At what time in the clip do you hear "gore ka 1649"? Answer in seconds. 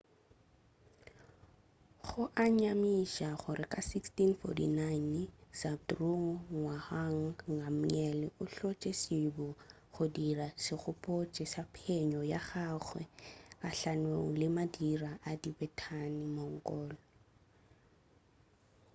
3.41-5.21